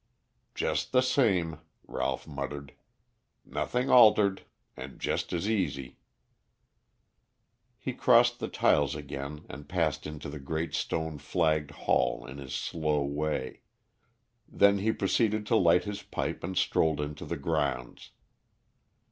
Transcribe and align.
"Just 0.55 0.93
the 0.93 1.01
same," 1.03 1.59
Ralph 1.85 2.27
muttered. 2.27 2.73
"Nothing 3.45 3.91
altered. 3.91 4.41
And 4.75 4.99
just 4.99 5.31
as 5.31 5.47
easy." 5.47 5.99
He 7.77 7.93
crossed 7.93 8.39
the 8.39 8.47
tiles 8.47 8.95
again 8.95 9.45
and 9.47 9.69
passed 9.69 10.07
into 10.07 10.27
the 10.27 10.39
great 10.39 10.73
stone 10.73 11.19
flagged 11.19 11.69
hall 11.69 12.25
in 12.25 12.39
his 12.39 12.55
slow 12.55 13.03
way. 13.03 13.61
Then 14.47 14.79
he 14.79 14.91
proceeded 14.91 15.45
to 15.45 15.55
light 15.55 15.83
his 15.83 16.01
pipe 16.01 16.43
and 16.43 16.57
strolled 16.57 16.99
into 16.99 17.23
the 17.23 17.37
grounds. 17.37 18.09